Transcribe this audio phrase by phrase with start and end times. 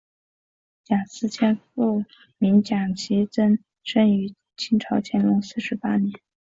[0.83, 2.05] 蒋斯千父
[2.39, 6.19] 名蒋祈增生于清朝乾隆四十八年。